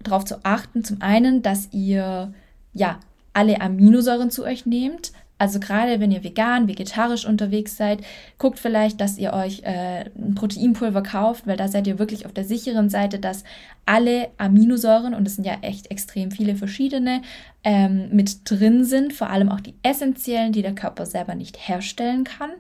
[0.03, 2.33] darauf zu achten, zum einen, dass ihr,
[2.73, 2.99] ja,
[3.35, 8.01] alle Aminosäuren zu euch nehmt, also gerade wenn ihr vegan, vegetarisch unterwegs seid,
[8.39, 12.33] guckt vielleicht, dass ihr euch äh, ein Proteinpulver kauft, weil da seid ihr wirklich auf
[12.33, 13.43] der sicheren Seite, dass
[13.85, 17.23] alle Aminosäuren, und es sind ja echt extrem viele verschiedene,
[17.65, 22.23] ähm, mit drin sind, vor allem auch die essentiellen, die der Körper selber nicht herstellen
[22.23, 22.51] kann.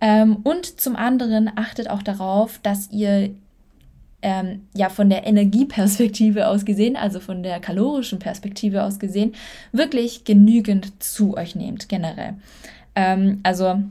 [0.00, 3.30] Ähm, und zum anderen achtet auch darauf, dass ihr
[4.22, 9.34] ähm, ja von der Energieperspektive aus gesehen, also von der kalorischen Perspektive aus gesehen,
[9.72, 12.34] wirklich genügend zu euch nehmt generell.
[12.94, 13.82] Ähm, also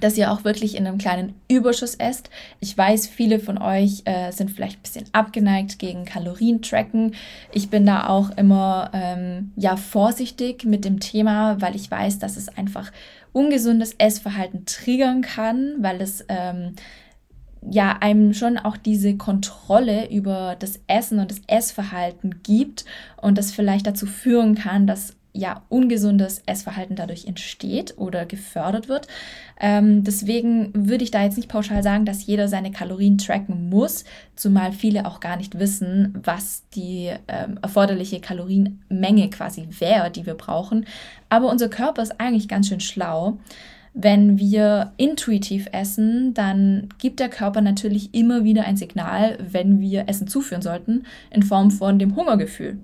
[0.00, 2.30] dass ihr auch wirklich in einem kleinen Überschuss esst.
[2.60, 7.14] Ich weiß, viele von euch äh, sind vielleicht ein bisschen abgeneigt gegen Kalorientracken.
[7.52, 12.36] Ich bin da auch immer ähm, ja vorsichtig mit dem Thema, weil ich weiß, dass
[12.36, 12.92] es einfach
[13.32, 16.74] ungesundes Essverhalten triggern kann, weil es ähm,
[17.70, 22.84] ja einem schon auch diese Kontrolle über das Essen und das Essverhalten gibt
[23.20, 29.06] und das vielleicht dazu führen kann, dass ja ungesundes Essverhalten dadurch entsteht oder gefördert wird.
[29.60, 34.04] Ähm, deswegen würde ich da jetzt nicht pauschal sagen, dass jeder seine Kalorien tracken muss,
[34.34, 40.34] zumal viele auch gar nicht wissen, was die ähm, erforderliche Kalorienmenge quasi wäre, die wir
[40.34, 40.86] brauchen.
[41.28, 43.38] Aber unser Körper ist eigentlich ganz schön schlau.
[43.98, 50.06] Wenn wir intuitiv essen, dann gibt der Körper natürlich immer wieder ein Signal, wenn wir
[50.06, 52.76] Essen zuführen sollten, in Form von dem Hungergefühl.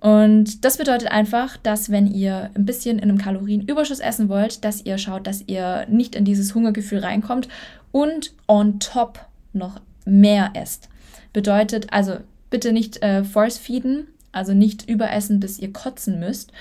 [0.00, 4.86] Und das bedeutet einfach, dass wenn ihr ein bisschen in einem Kalorienüberschuss essen wollt, dass
[4.86, 7.48] ihr schaut, dass ihr nicht in dieses Hungergefühl reinkommt
[7.92, 10.88] und on top noch mehr esst.
[11.34, 16.52] Bedeutet also bitte nicht äh, force feeden, also nicht überessen, bis ihr kotzen müsst,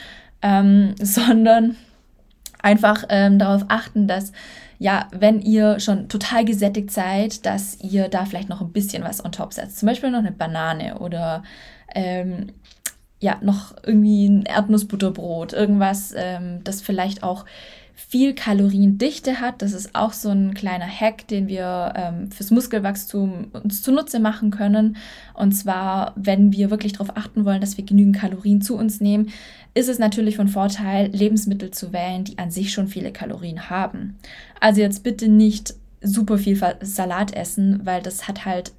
[0.42, 1.78] ähm, sondern
[2.62, 4.32] einfach ähm, darauf achten, dass
[4.80, 9.26] ja, wenn ihr schon total gesättigt seid, dass ihr da vielleicht noch ein bisschen was
[9.26, 9.80] on top setzt.
[9.80, 11.44] Zum Beispiel noch eine Banane oder
[11.96, 12.52] ähm,
[13.20, 17.46] ja, noch irgendwie ein Erdnussbutterbrot, irgendwas, ähm, das vielleicht auch
[18.00, 19.64] viel Kaloriendichte hat.
[19.64, 24.52] Das ist auch so ein kleiner Hack, den wir ähm, fürs Muskelwachstum uns zunutze machen
[24.52, 24.98] können.
[25.34, 29.32] Und zwar, wenn wir wirklich darauf achten wollen, dass wir genügend Kalorien zu uns nehmen,
[29.74, 34.16] ist es natürlich von Vorteil, Lebensmittel zu wählen, die an sich schon viele Kalorien haben.
[34.62, 38.74] Also jetzt bitte nicht super viel Salat essen, weil das hat halt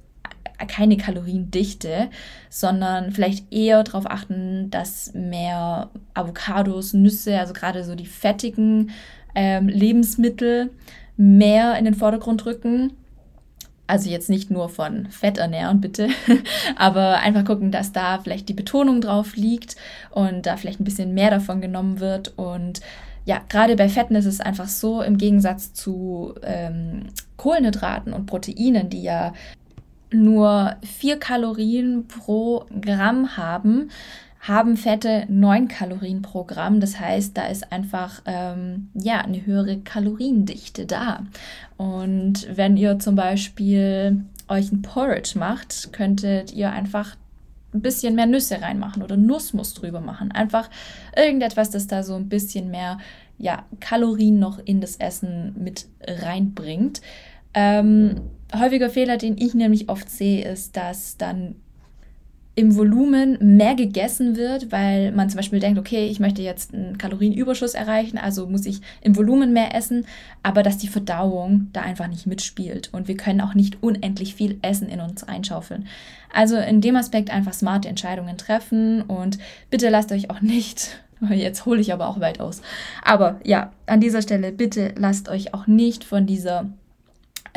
[0.67, 2.09] keine Kaloriendichte,
[2.49, 8.91] sondern vielleicht eher darauf achten, dass mehr Avocados, Nüsse, also gerade so die fettigen
[9.35, 10.71] ähm, Lebensmittel
[11.17, 12.93] mehr in den Vordergrund rücken.
[13.87, 16.09] Also jetzt nicht nur von Fett ernähren, bitte,
[16.75, 19.75] aber einfach gucken, dass da vielleicht die Betonung drauf liegt
[20.11, 22.37] und da vielleicht ein bisschen mehr davon genommen wird.
[22.37, 22.81] Und
[23.25, 28.89] ja, gerade bei Fetten ist es einfach so, im Gegensatz zu ähm, Kohlenhydraten und Proteinen,
[28.89, 29.33] die ja
[30.11, 33.89] nur 4 Kalorien pro Gramm haben,
[34.41, 36.79] haben Fette 9 Kalorien pro Gramm.
[36.79, 41.25] Das heißt, da ist einfach ähm, ja, eine höhere Kaloriendichte da.
[41.77, 47.15] Und wenn ihr zum Beispiel euch ein Porridge macht, könntet ihr einfach
[47.73, 50.31] ein bisschen mehr Nüsse reinmachen oder Nussmus drüber machen.
[50.31, 50.69] Einfach
[51.15, 52.97] irgendetwas, das da so ein bisschen mehr
[53.37, 57.01] ja, Kalorien noch in das Essen mit reinbringt.
[57.53, 58.21] Ähm,
[58.57, 61.55] häufiger Fehler, den ich nämlich oft sehe, ist, dass dann
[62.55, 66.97] im Volumen mehr gegessen wird, weil man zum Beispiel denkt, okay, ich möchte jetzt einen
[66.97, 70.05] Kalorienüberschuss erreichen, also muss ich im Volumen mehr essen,
[70.43, 74.59] aber dass die Verdauung da einfach nicht mitspielt und wir können auch nicht unendlich viel
[74.61, 75.87] Essen in uns einschaufeln.
[76.33, 79.37] Also in dem Aspekt einfach smarte Entscheidungen treffen und
[79.69, 82.61] bitte lasst euch auch nicht Jetzt hole ich aber auch weit aus.
[83.03, 86.69] Aber ja, an dieser Stelle bitte lasst euch auch nicht von dieser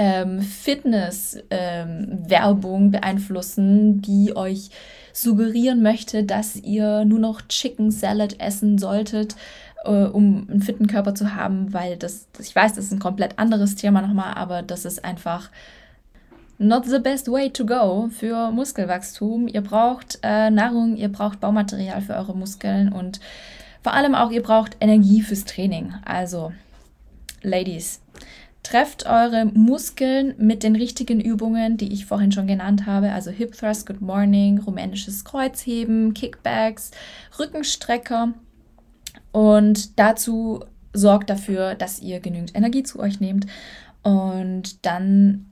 [0.03, 4.71] ähm, Fitness-Werbung ähm, beeinflussen, die euch
[5.13, 9.37] suggerieren möchte, dass ihr nur noch Chicken Salad essen solltet,
[9.85, 13.39] äh, um einen fitten Körper zu haben, weil das, ich weiß, das ist ein komplett
[13.39, 15.51] anderes Thema nochmal, aber das ist einfach
[16.59, 19.47] not the best way to go für Muskelwachstum.
[19.47, 23.21] Ihr braucht äh, Nahrung, ihr braucht Baumaterial für eure Muskeln und
[23.85, 25.95] vor allem auch ihr braucht Energie fürs Training.
[26.05, 26.51] Also,
[27.43, 28.01] Ladies,
[28.63, 33.57] Trefft eure Muskeln mit den richtigen Übungen, die ich vorhin schon genannt habe, also Hip
[33.57, 36.93] Thrust, Good Morning, rumänisches Kreuzheben, Kickbacks,
[37.39, 38.35] Rückenstrecker.
[39.33, 43.47] Und dazu sorgt dafür, dass ihr genügend Energie zu euch nehmt.
[44.03, 45.47] Und dann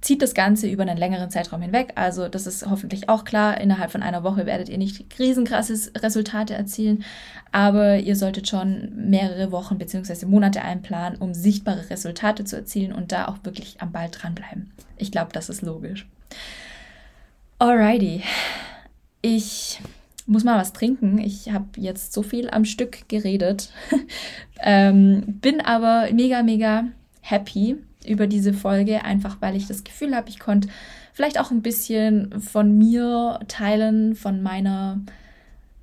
[0.00, 1.92] zieht das Ganze über einen längeren Zeitraum hinweg.
[1.96, 3.60] Also das ist hoffentlich auch klar.
[3.60, 7.04] Innerhalb von einer Woche werdet ihr nicht riesenkrasses Resultate erzielen,
[7.50, 10.26] aber ihr solltet schon mehrere Wochen bzw.
[10.26, 14.72] Monate einplanen, um sichtbare Resultate zu erzielen und da auch wirklich am Ball dranbleiben.
[14.96, 16.06] Ich glaube, das ist logisch.
[17.58, 18.22] Alrighty.
[19.20, 19.80] Ich
[20.26, 21.18] muss mal was trinken.
[21.18, 23.70] Ich habe jetzt so viel am Stück geredet.
[24.60, 26.84] ähm, bin aber mega, mega
[27.20, 30.68] happy über diese Folge, einfach weil ich das Gefühl habe, ich konnte
[31.12, 35.00] vielleicht auch ein bisschen von mir teilen, von meiner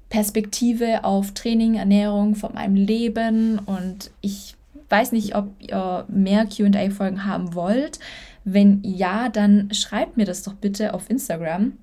[0.09, 4.55] Perspektive auf Training, Ernährung, von meinem Leben und ich
[4.89, 7.99] weiß nicht, ob ihr mehr QA-Folgen haben wollt.
[8.43, 11.73] Wenn ja, dann schreibt mir das doch bitte auf Instagram.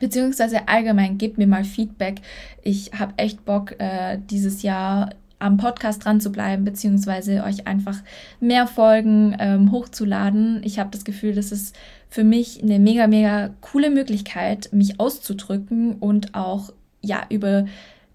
[0.00, 2.20] Beziehungsweise allgemein gebt mir mal Feedback.
[2.62, 7.98] Ich habe echt Bock, äh, dieses Jahr am Podcast dran zu bleiben, beziehungsweise euch einfach
[8.40, 10.60] mehr Folgen ähm, hochzuladen.
[10.64, 11.76] Ich habe das Gefühl, das ist
[12.08, 17.66] für mich eine mega, mega coole Möglichkeit, mich auszudrücken und auch ja über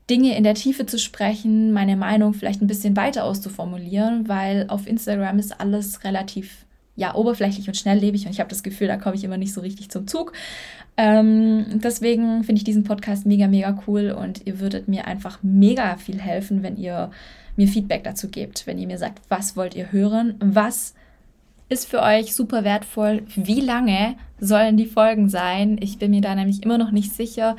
[0.09, 4.85] Dinge in der Tiefe zu sprechen, meine Meinung vielleicht ein bisschen weiter auszuformulieren, weil auf
[4.85, 6.62] Instagram ist alles relativ
[6.95, 9.61] ja oberflächlich und schnelllebig und ich habe das Gefühl, da komme ich immer nicht so
[9.61, 10.33] richtig zum Zug.
[10.95, 15.97] Ähm, deswegen finde ich diesen Podcast mega, mega cool und ihr würdet mir einfach mega
[15.97, 17.09] viel helfen, wenn ihr
[17.55, 20.93] mir Feedback dazu gebt, wenn ihr mir sagt, was wollt ihr hören, was
[21.69, 25.77] ist für euch super wertvoll, wie lange sollen die Folgen sein.
[25.81, 27.55] Ich bin mir da nämlich immer noch nicht sicher,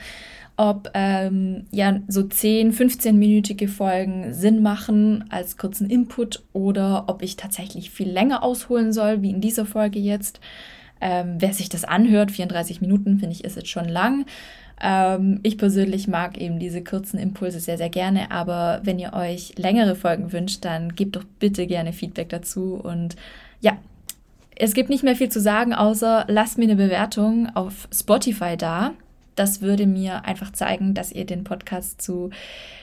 [0.56, 7.36] ob ähm, ja so 10, 15-minütige Folgen Sinn machen als kurzen Input oder ob ich
[7.36, 10.40] tatsächlich viel länger ausholen soll, wie in dieser Folge jetzt.
[11.00, 14.26] Ähm, wer sich das anhört, 34 Minuten finde ich ist jetzt schon lang.
[14.80, 19.56] Ähm, ich persönlich mag eben diese kurzen Impulse sehr, sehr gerne, aber wenn ihr euch
[19.56, 22.74] längere Folgen wünscht, dann gebt doch bitte gerne Feedback dazu.
[22.74, 23.16] Und
[23.60, 23.76] ja,
[24.56, 28.92] es gibt nicht mehr viel zu sagen, außer lasst mir eine Bewertung auf Spotify da.
[29.34, 32.30] Das würde mir einfach zeigen, dass ihr den Podcast zu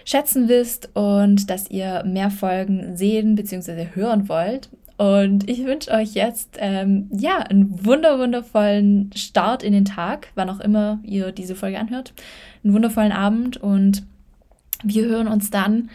[0.06, 3.88] schätzen wisst und dass ihr mehr Folgen sehen bzw.
[3.94, 4.70] hören wollt.
[4.98, 10.50] Und ich wünsche euch jetzt ähm, ja einen wunder wundervollen Start in den Tag, wann
[10.50, 12.14] auch immer ihr diese Folge anhört.
[12.64, 14.04] Einen wundervollen Abend und
[14.84, 15.90] wir hören uns dann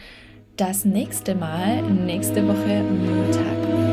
[0.57, 3.86] das nächste Mal nächste Woche Montag